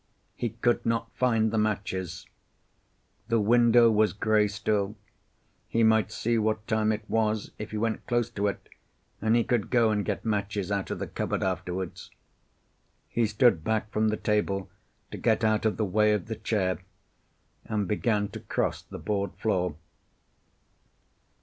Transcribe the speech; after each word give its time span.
He 0.35 0.49
could 0.49 0.83
not 0.83 1.11
find 1.15 1.51
the 1.51 1.59
matches. 1.59 2.25
The 3.27 3.39
window 3.39 3.91
was 3.91 4.13
grey 4.13 4.47
still; 4.47 4.95
he 5.67 5.83
might 5.83 6.11
see 6.11 6.39
what 6.39 6.65
time 6.65 6.91
it 6.91 7.07
was 7.07 7.51
if 7.59 7.69
he 7.69 7.77
went 7.77 8.07
close 8.07 8.27
to 8.31 8.47
it, 8.47 8.67
and 9.21 9.35
he 9.35 9.43
could 9.43 9.69
go 9.69 9.91
and 9.91 10.03
get 10.03 10.25
matches 10.25 10.71
out 10.71 10.89
of 10.89 10.97
the 10.97 11.05
cupboard 11.05 11.43
afterwards. 11.43 12.09
He 13.09 13.27
stood 13.27 13.63
back 13.63 13.91
from 13.91 14.07
the 14.07 14.17
table, 14.17 14.71
to 15.11 15.19
get 15.19 15.43
out 15.43 15.67
of 15.67 15.77
the 15.77 15.85
way 15.85 16.13
of 16.13 16.25
the 16.25 16.35
chair, 16.35 16.79
and 17.65 17.87
began 17.87 18.27
to 18.29 18.39
cross 18.39 18.81
the 18.81 18.97
board 18.97 19.35
floor. 19.35 19.75